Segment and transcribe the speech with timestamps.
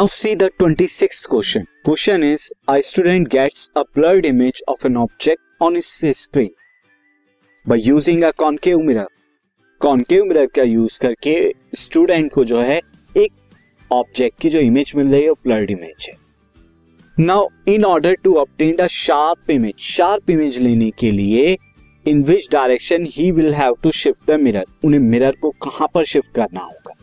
[0.00, 1.66] Now see the 26th question.
[1.84, 6.52] Question is, a student gets a blurred image of an object on his screen
[7.66, 9.06] by using a concave mirror.
[9.80, 11.34] Concave mirror का use करके
[11.74, 12.80] student को जो है,
[13.16, 16.16] एक object की जो image मिल रही है, वो ब्लर्ड इमेज है
[17.18, 21.56] now in order to obtain a sharp image sharp image लेने के लिए
[22.06, 26.04] in which direction he will have to shift the mirror उन्हें मिरर को कहाँ पर
[26.04, 26.99] शिफ्ट करना होगा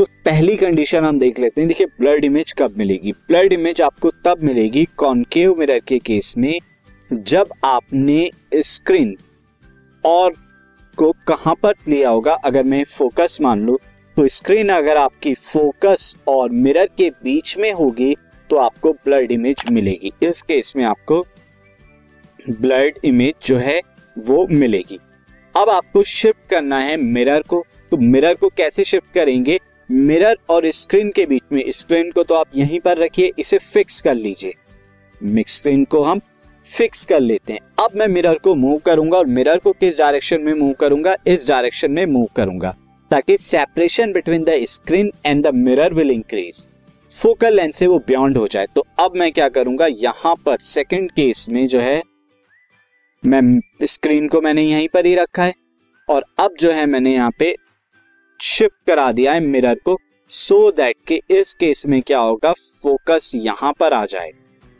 [0.00, 3.12] तो पहली कंडीशन हम देख लेते हैं। देखिए ब्लड इमेज कब मिलेगी?
[3.12, 6.58] ब्लड इमेज आपको तब मिलेगी कॉन्केव मिरर के केस में
[7.10, 9.14] जब आपने स्क्रीन
[10.04, 10.32] और
[10.98, 12.34] को कहाँ पर लिया होगा?
[12.34, 13.78] अगर मैं फोकस मान लू
[14.16, 18.14] तो स्क्रीन अगर आपकी फोकस और मिरर के बीच में होगी
[18.50, 21.24] तो आपको ब्लड इमेज मिलेगी। इस केस में आपको
[22.50, 23.80] ब्लड इमेज जो है,
[24.16, 24.98] वो मिलेगी।
[25.54, 29.58] अब आपको शिफ्ट करना है मिरर को। तो मिरर को कैसे शिफ्ट करेंगे?
[29.90, 34.00] मिरर और स्क्रीन के बीच में, स्क्रीन को तो आप यहीं पर रखिए, इसे फिक्स
[34.00, 34.54] कर लीजिए।
[35.20, 36.20] मिक्स स्क्रीन को हम
[36.66, 40.40] फिक्स कर लेते हैं। अब मैं मिरर को मूव करूँगा और मिरर को किस डायरेक्शन
[40.40, 41.14] में मूव करूँगा?
[41.26, 42.74] इस डायरेक्शन में मूव करूँगा।
[43.10, 46.68] ताकि separation between the screen and the mirror will increase
[47.12, 49.86] focal length से वो बियॉन्ड हो जाए। तो अब मैं क्या करूँगा?
[49.86, 52.02] यहाँ पर सेकंड केस में जो है,
[53.22, 55.54] मैं स्क्रीन को मैंने यहीं पर ही रखा है।
[56.08, 57.54] और अब जो है मैंने यहाँ पे
[58.40, 59.98] शिफ्ट करा दिया है मिरर को
[60.30, 64.30] सो so दैट कि इस केस में क्या होगा फोकस यहाँ पर आ जाए।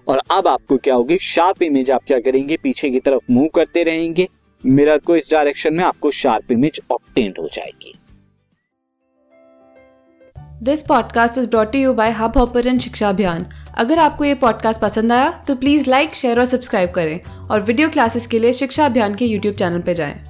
[0.07, 3.83] और अब आपको क्या होगी शार्प इमेज आप क्या करेंगे, पीछे की तरफ़ मूव करते
[3.83, 4.29] रहेंगे।
[4.65, 7.95] मिरर को इस डायरेक्शन में आपको शार्प इमेज ऑप्टेंड हो जाएगी।
[10.63, 13.47] This podcast is brought you by Hubhopper Shiksha Abhiyan
[13.79, 17.89] अगर आपको ये पॉडकास्ट पसंद आया तो प्लीज़ लाइक शेयर और सब्सक्राइब करें। और वीडियो
[17.89, 20.30] क्लासेस के लिए शिक्षा अभियान के यूट्यूब चैनल पर जाएँ।